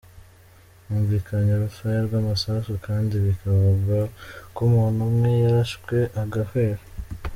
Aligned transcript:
Humvikanye 0.85 1.51
urufaya 1.53 1.99
rw'amasasu 2.07 2.71
kandi 2.85 3.13
bikavugwa 3.25 3.97
ko 4.53 4.59
umuntu 4.67 4.99
umwe 5.09 5.29
yarashwe 5.43 5.97
agahwera. 6.23 6.81